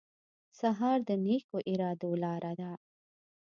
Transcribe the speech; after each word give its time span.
سهار 0.59 0.99
د 1.07 1.09
نیکو 1.25 1.57
ارادو 1.71 2.11
لاره 2.23 2.53
ده. 2.59 2.71